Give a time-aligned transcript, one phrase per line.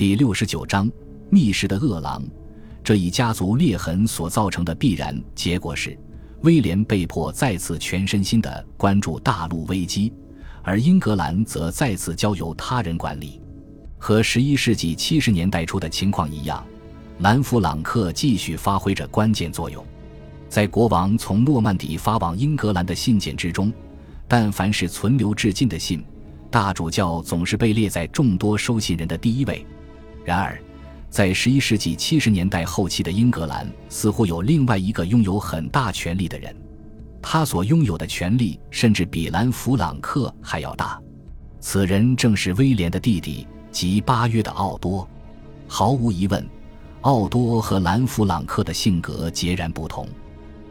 [0.00, 0.90] 第六十九章
[1.28, 2.24] 密室的恶狼。
[2.82, 5.94] 这一家族裂痕所造成的必然结果是，
[6.40, 10.10] 威廉被迫再次全身心地关注大陆危机，
[10.62, 13.42] 而英格兰则再次交由他人管理。
[13.98, 16.64] 和十一世纪七十年代初的情况一样，
[17.18, 19.84] 兰弗朗克继续发挥着关键作用。
[20.48, 23.70] 在国王从诺曼底发往英格兰的信件之中，
[24.26, 26.02] 但凡是存留至今的信，
[26.50, 29.62] 大主教总是被列在众多收信人的第一位。
[30.24, 30.60] 然而，
[31.08, 36.54] 在十一世纪七十年代后期的英格兰，似乎有另外一个拥有很大权力的人，
[37.20, 41.00] 他所拥有的权力甚至比兰弗朗克还要大。
[41.58, 45.08] 此人正是威廉的弟弟及八约的奥多。
[45.66, 46.46] 毫无疑问，
[47.02, 50.08] 奥多和兰弗朗克的性格截然不同。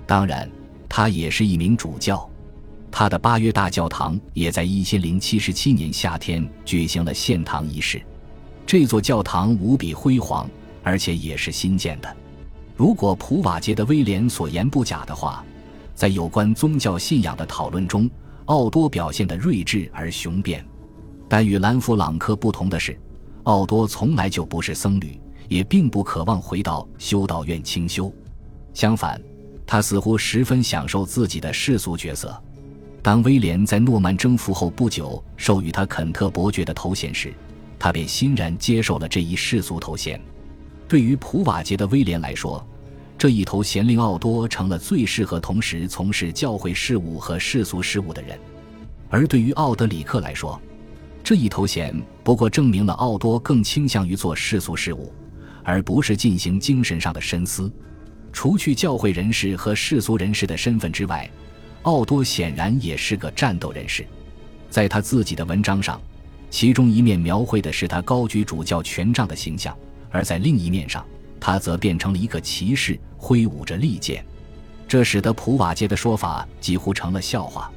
[0.05, 0.49] 当然，
[0.87, 2.27] 他也是一名主教。
[2.91, 8.01] 他的八约大教堂也在一千零七十七年夏天举行了献堂仪式。
[8.69, 10.47] 这座教堂无比辉煌，
[10.83, 12.17] 而且也是新建的。
[12.75, 15.43] 如果普瓦捷的威廉所言不假的话，
[15.95, 18.07] 在有关宗教信仰的讨论中，
[18.45, 20.63] 奥多表现得睿智而雄辩。
[21.27, 22.95] 但与兰弗朗克不同的是，
[23.41, 28.13] 奥多从来就不是僧侣，也并不渴望回到修道院清修。
[28.75, 29.19] 相反，
[29.65, 32.39] 他似乎十分享受自己的世俗角色。
[33.01, 37.33] 当威廉在诺曼征服后不久授予他肯特伯爵的头衔时，
[37.79, 40.19] 他便欣然接受了这一世俗头衔。
[40.87, 42.63] 对于普瓦捷的威廉来说，
[43.17, 48.37] 这一头衔令奥多成了最适合同时从事教会事务和世俗事务的人；
[49.09, 50.59] 而对于奥德里克来说，
[51.23, 55.13] 这一头衔不过证明了奥多更倾向于做世俗事务，
[55.63, 57.71] 而不是进行精神上的深思。
[58.33, 61.29] 除去教会人士和世俗人士的身份之外，
[61.83, 64.05] 奥多显然也是个战斗人士。
[64.69, 66.01] 在他自己的文章上。
[66.49, 69.77] 其中一面描绘的是他高举主教权杖的形象，
[70.09, 71.05] 而在另一面上，
[71.39, 74.25] 他则变成了一个骑士，挥舞着利剑。
[74.87, 77.71] 这使得普瓦捷的说法几乎成了笑话。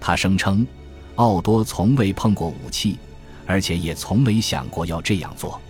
[0.00, 0.66] 他声称，
[1.14, 2.98] 奥多从未碰过武器，
[3.46, 5.60] 而且也从没想过要这样做。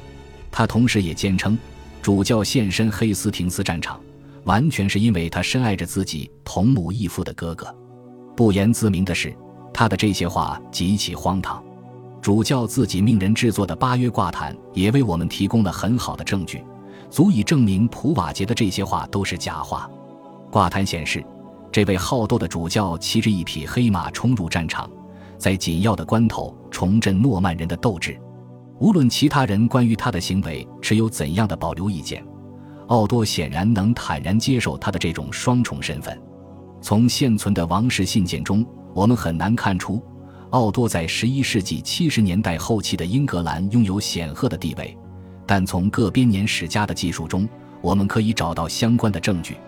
[0.51, 1.59] 他同时也坚称，
[2.01, 4.01] 主教现身黑斯廷斯战场，
[4.45, 7.75] 完全是因为他深爱着自己同母异父的哥哥。
[8.35, 9.37] 不言自明的是，
[9.75, 11.63] 他的这些话极其荒唐。
[12.21, 16.65] 主教自己命人制作的八约挂毯也为我们提供了很好的证据，
[17.09, 19.89] 足以证明普瓦捷的这些话都是假话。
[20.51, 21.25] 挂毯显示，
[21.71, 24.91] 这位好斗的主教骑着一匹黑马冲入战场，
[25.39, 28.19] 在紧要的关头重振诺曼人的斗志。
[28.81, 32.25] 无论其他人关于他的行为持有怎样的保留意见，
[32.89, 36.21] 奥多显然能坦然接受他的这种双重身份。
[36.81, 38.65] 从现存的王室信件中，
[38.95, 40.03] 我们很难看出。
[40.51, 44.97] 奥多在十一世纪七十年代后期的英格兰拥有显赫的地位，
[45.47, 47.47] 但从各编年史家的记述中，
[47.83, 49.59] 我们可以找到相关的证据。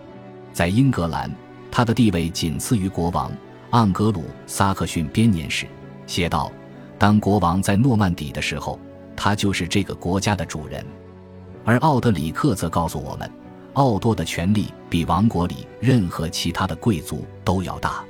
[0.52, 1.30] 在英格兰，
[1.70, 3.30] 他的地位仅次于国王。
[3.72, 5.64] 盎格鲁撒克逊编年史
[6.04, 6.50] 写道
[6.98, 8.76] ：“当国王在诺曼底的时候，
[9.14, 10.84] 他就是这个国家的主人。”
[11.64, 13.30] 而奥德里克则告诉我们，
[13.74, 18.02] 奥多的权力比王国里任何其他的贵族都要大。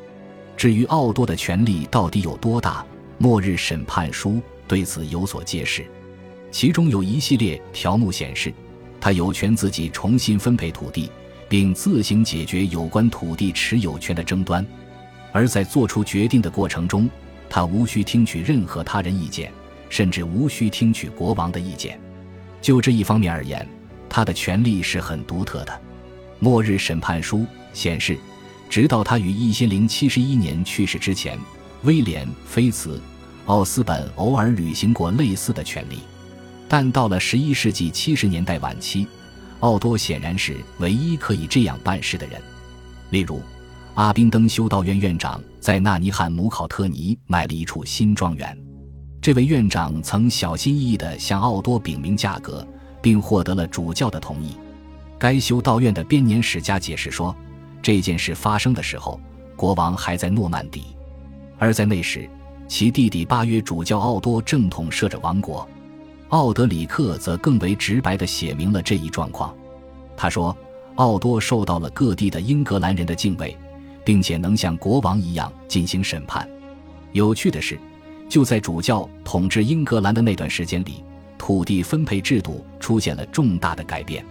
[0.61, 2.83] 至于奥多的权力到底有多大，
[3.17, 4.33] 《末日审判书》
[4.69, 5.87] 对此有所揭示。
[6.51, 8.53] 其中有一系列条目显示，
[9.01, 11.11] 他有权自己重新分配土地，
[11.49, 14.63] 并自行解决有关土地持有权的争端。
[15.33, 17.09] 而在做出决定的过程中，
[17.49, 19.51] 他无需听取任何他人意见，
[19.89, 21.99] 甚至无需听取国王的意见。
[22.61, 23.67] 就这一方面而言，
[24.11, 25.73] 他的权力是很独特的。
[26.39, 27.39] 《末日审判书》
[27.73, 28.19] 显示。
[28.71, 31.37] 直到他于一千零七十一年去世之前，
[31.83, 32.97] 威廉·菲茨·
[33.47, 35.99] 奥斯本偶尔履行过类似的权利，
[36.69, 39.09] 但到了十一世纪七十年代晚期，
[39.59, 42.41] 奥多显然是唯一可以这样办事的人。
[43.11, 43.43] 例如，
[43.95, 48.57] 阿宾登修道院院长在纳尼汉姆考特尼买了一处新庄园，
[49.21, 52.65] 这位院长曾小心翼翼地向奥多禀明价格，
[53.03, 54.55] 并获得了主教的同意。
[55.19, 57.35] 该修道院的编年史家解释说。
[57.83, 59.21] 这件事发生的时候，
[59.57, 60.97] 国王还在诺曼底，
[61.59, 62.29] 而在那时，
[62.69, 65.67] 其弟弟巴约主教奥多正统摄着王国。
[66.29, 69.55] 奥德里克则更为直白地写明了这一状况。
[70.17, 70.57] 他说，
[70.97, 73.57] 奥多受到了各地的英格兰人的敬畏，
[74.05, 76.49] 并且能像国王一样进行审判。
[77.13, 77.79] 有趣的是，
[78.29, 81.03] 就在主教统治英格兰的那段时间里，
[81.37, 84.25] 土地分配制度出现了重大的改变。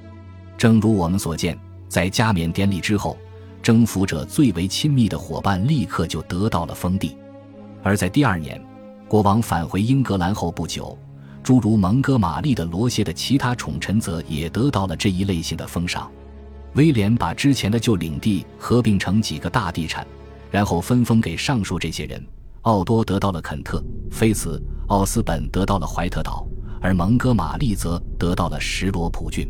[0.57, 1.57] 正如我们所见，
[1.89, 3.17] 在加冕典礼之后。
[3.61, 7.17] 征服者最为亲密的伙伴立刻就得到了封地，
[7.83, 8.61] 而在第二年，
[9.07, 10.97] 国王返回英格兰后不久，
[11.43, 16.09] 诸如蒙哥马利的罗谢的其他宠臣则也得到了这一类型的封赏。
[16.75, 20.05] 威廉把之前的旧领地合并成几个大地产，
[20.51, 22.23] 然后分封给上述这些人。
[22.63, 26.45] 奥多得到了肯特、菲茨、奥斯本得到了怀特岛，
[26.81, 29.47] 而蒙哥马利则得到了什罗普郡。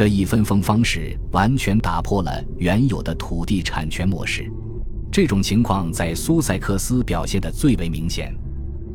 [0.00, 4.50] 这一分封方式完全打破了原有的土地产权模式。
[5.12, 8.34] 这种情况在苏塞克斯表现得最为明显。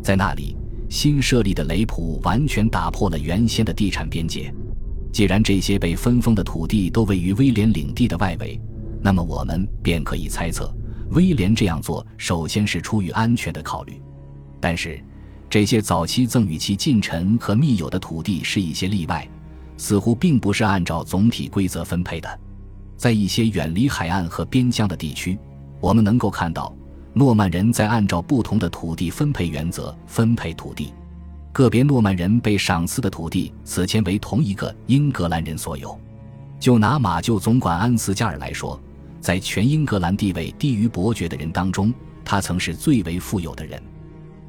[0.02, 0.57] 在那里，
[0.90, 4.52] 新设立的雷普完全打破了原先的地产边界。
[5.13, 8.60] 既然这些被分封的土地都位于威廉领地的外围，
[9.00, 10.75] 那么我们便可以猜测，
[11.12, 14.02] 威廉这样做首先是出于安全的考虑。
[14.60, 15.00] 但是，
[15.48, 19.30] 这些早期赠与其近臣和密友的土地是一些例外，
[19.77, 22.39] 似乎并不是按照总体规则分配的。
[22.98, 25.38] 在一些远离海岸和边疆的地区，
[25.80, 26.74] 我们能够看到
[27.13, 30.94] 诺曼人在按照不同的土地分配原则分配土地。
[31.51, 35.98] 个别诺曼人被赏赐的土地，此前为同一个英格兰人所有。
[36.60, 38.78] 就拿马厩总管安斯加尔来说，
[39.21, 41.94] 在全英格兰地位低于伯爵的人当中，
[42.24, 43.81] 他曾是最为富有的人。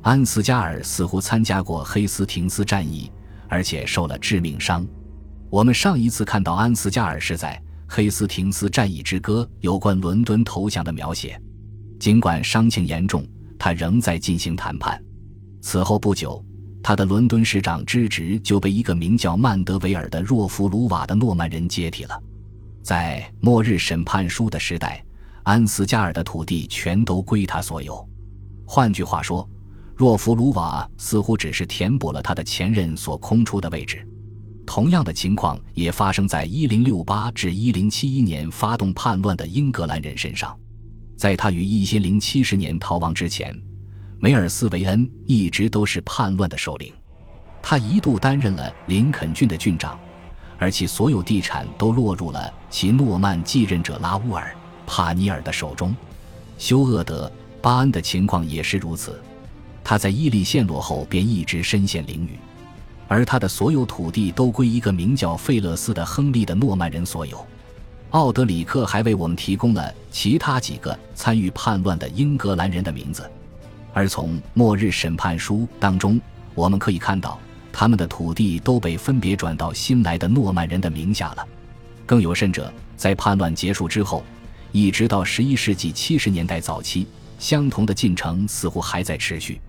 [0.02, 3.10] 安斯加尔似乎参加过黑斯廷斯战役，
[3.48, 4.86] 而且受了致命伤。
[5.50, 7.60] 我们上一次看到安斯加尔是在
[7.94, 11.40] 《黑斯廷斯战役之歌》有关伦敦投降的描写。
[11.98, 13.26] 尽管伤情严重，
[13.58, 15.02] 他仍在进行谈判。
[15.60, 16.42] 此后不久。
[16.82, 22.22] 他的伦敦市长之职就被一个名叫曼德维尔的若弗鲁瓦的诺曼人接替了。
[22.80, 25.04] 在末日审判书的时代，
[25.42, 28.08] 安斯加尔的土地全都归他所有。
[28.64, 29.50] 换句话说，
[29.96, 34.06] 若弗鲁瓦似乎只是填补了他的前任所空出的位置。
[34.66, 40.54] 同样的情况也发生在1068至1071年发动叛乱的英格兰人身上。
[41.16, 43.56] 在他于1070年逃亡之前。
[44.18, 46.90] 梅尔斯维恩一直都是叛乱的首领，
[47.62, 49.96] 他一度担任了林肯郡的郡长，
[50.58, 55.94] 而其所有地产都落入了其诺曼继任者拉乌尔·帕尼尔的手中。
[56.56, 57.30] 休厄德·
[57.62, 59.20] 巴恩的情况也是如此，
[59.84, 62.30] 他在伊利陷落后便一直身陷囹圄，
[63.08, 67.44] 而他的所有土地都归一个名叫费勒斯的亨利的诺曼人所有。
[68.10, 73.28] 奥德里克还为我们提供了其他几个参与叛乱的英格兰人的名字。
[73.92, 76.20] 而从末日审判书当中，
[76.54, 77.38] 我们可以看到，
[77.72, 81.46] 他们的土地都被分别转到新来的诺曼人的名下了。
[82.04, 84.24] 更有甚者，在叛乱结束之后，
[84.72, 87.06] 一直到十一世纪七十年代早期，
[87.38, 89.60] 相同的进程似乎还在持续。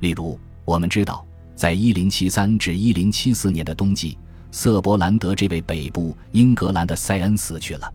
[0.00, 1.23] 例如，我们知道，
[1.54, 4.18] 在一零七三至一零七四年的冬季，
[4.50, 7.92] 瑟伯兰德这位北部英格兰的塞恩死去了，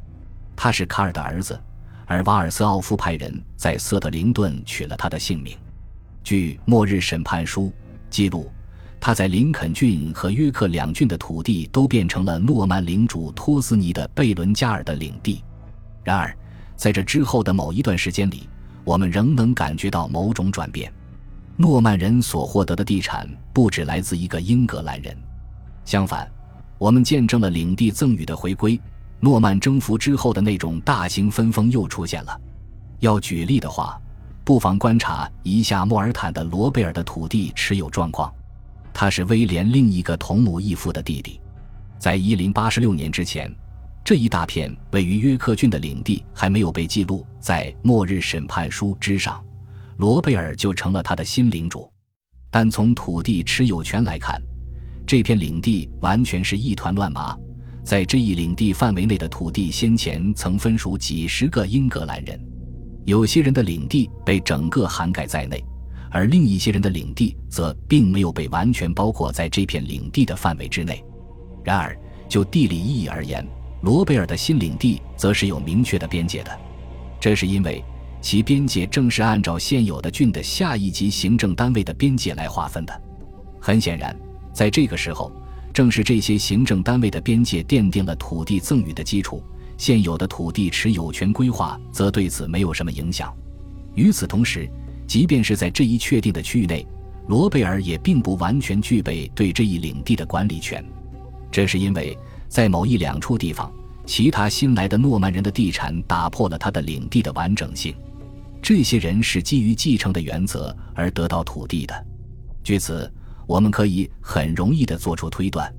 [0.56, 1.60] 他是卡尔的儿子，
[2.06, 5.58] 而瓦尔斯奥夫派人在瑟特灵顿取了他的性命。
[6.24, 7.68] 据《末日审判书》
[8.10, 8.52] 记录，
[9.00, 15.44] 他在林肯郡和约克两郡的土地都变成了诺曼领主托斯尼的贝伦加尔的领地。
[16.04, 16.36] 然而，
[16.76, 18.48] 在这之后的某一段时间里，
[18.84, 20.92] 我们仍能感觉到某种转变。
[21.62, 25.14] 诺曼人所获得的地产不止来自一个英格兰人，
[25.84, 26.26] 相反，
[26.78, 28.80] 我们见证了领地赠与的回归。
[29.20, 32.40] 诺曼征服之后的那种大型分封又出现了。
[33.00, 34.00] 要举例的话。
[34.42, 38.34] 不妨观察一下莫尔坦的罗贝尔的土地持有状况。
[38.92, 41.40] 他是威廉另一个同母异父的弟弟。
[42.00, 43.54] 在一零八十六年之前，
[44.04, 49.40] 这一大片位于约克郡的领地还没有被记录在末日审判书之上，
[50.00, 51.92] 罗贝尔就成了他的新领主。
[52.50, 54.42] 但从土地持有权来看，
[55.06, 57.38] 这片领地完全是一团乱麻。
[57.84, 62.40] 在这一领地范围内的土地先前曾分属几十个英格兰人。
[63.04, 65.62] 有些人的领地被整个涵盖在内，
[66.10, 71.04] 而另一些人的领地则并没有被完全包括在这片领地的范围之内。
[71.62, 71.94] 然而，
[72.30, 73.46] 就地理意义而言，
[73.82, 76.58] 罗贝尔的新领地则是有明确的边界的。
[77.20, 77.84] 这是因为
[78.22, 83.02] 其边界正是按照现有的郡的下一级行政单位的边界来划分的。
[83.60, 84.16] 很显然，
[84.54, 85.32] 在这个时候，
[85.74, 89.44] 正是这些行政单位的边界奠定了土地赠与的基础。
[89.78, 93.34] 现有的土地持有权规划则对此没有什么影响。
[93.96, 94.70] 与此同时，
[95.08, 96.86] 即便是在这一确定的区域内，
[97.28, 100.84] 罗贝尔也并不完全具备对这一领地的管理权。
[101.50, 102.18] 这是因为，
[102.50, 103.72] 在某一两处地方，
[104.06, 107.96] 其他新来的诺曼人的地产打破了他的领地的完整性。
[108.62, 112.06] 这些人是基于继承的原则而得到土地的。
[112.64, 113.12] 据此，
[113.48, 115.74] 我们可以很容易地做出推断，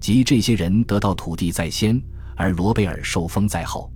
[0.00, 2.00] 即这些人得到土地在先。
[2.36, 3.88] 而罗贝尔受封在后。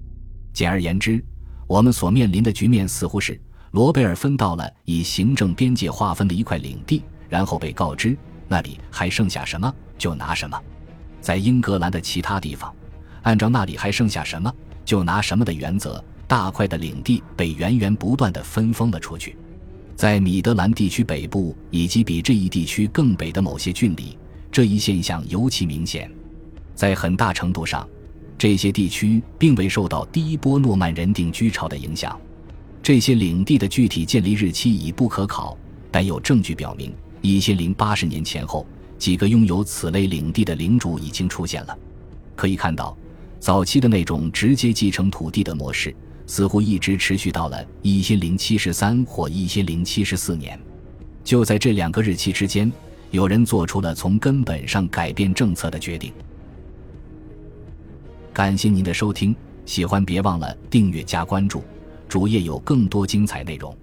[0.53, 1.21] 简而言之，
[1.67, 3.41] 我们所面临的局面似乎是
[3.73, 8.17] 罗贝尔分到了以行政边界划分的一块领地，然后被告知
[8.47, 10.57] 那里还剩下什么就拿什么。
[11.21, 12.73] 在英格兰的其他地方，
[13.23, 14.55] 按照那里还剩下什么
[14.85, 19.35] 就拿什么的原则，大块的领地被源源不断地分封了出去。
[19.97, 24.17] 在米德兰地区北部以及比这一地区更北的某些郡里，
[24.53, 26.09] 这一现象尤其明显。
[26.75, 27.89] 在很大程度上，
[28.39, 32.17] 这些地区并未受到第一波诺曼人定居潮的影响。
[32.81, 35.59] 这些领地的具体建立日期已不可考，
[35.91, 38.65] 但有证据表明，一千零八十年前后，
[38.99, 41.77] 几个拥有此类领地的领主已经出现了。
[42.37, 42.97] 可以看到，
[43.41, 45.93] 早期的那种直接继承土地的模式。
[46.29, 50.61] 似乎一直持续到了一千零七十三或一千零七十四年，
[51.25, 52.71] 就在这两个日期之间，
[53.11, 56.13] 有人做出了从根本上改变政策的决定。
[58.33, 61.65] 感谢您的收听，喜欢别忘了订阅加关注，
[62.09, 63.75] 主页有更多精彩内容。